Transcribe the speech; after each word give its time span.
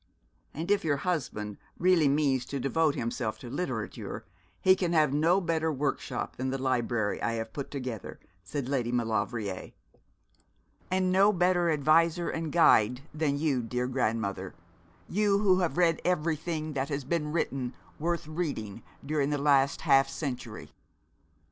'And 0.55 0.71
if 0.71 0.83
your 0.83 0.97
husband 0.97 1.59
really 1.77 2.07
means 2.07 2.43
to 2.45 2.59
devote 2.59 2.95
himself 2.95 3.37
to 3.37 3.51
literature, 3.51 4.25
he 4.59 4.75
can 4.75 4.93
have 4.93 5.13
no 5.13 5.39
better 5.39 5.71
workshop 5.71 6.37
than 6.37 6.49
the 6.49 6.57
library 6.57 7.21
I 7.21 7.33
have 7.33 7.53
put 7.53 7.69
together,' 7.69 8.19
said 8.41 8.67
Lady 8.67 8.91
Maulevrier. 8.91 9.73
'And 10.89 11.11
no 11.11 11.31
better 11.31 11.69
adviser 11.69 12.31
and 12.31 12.51
guide 12.51 13.01
than 13.13 13.37
you, 13.37 13.61
dear 13.61 13.85
grandmother, 13.85 14.55
you 15.07 15.37
who 15.37 15.59
have 15.59 15.77
read 15.77 16.01
everything 16.03 16.73
that 16.73 16.89
has 16.89 17.03
been 17.03 17.31
written 17.31 17.75
worth 17.99 18.25
reading 18.27 18.81
during 19.05 19.29
the 19.29 19.37
last 19.37 19.81
half 19.81 20.09
century.' 20.09 20.73